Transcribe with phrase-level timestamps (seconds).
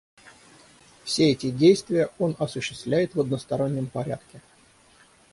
[1.03, 4.41] Все эти действия он осуществляет в одностороннем порядке.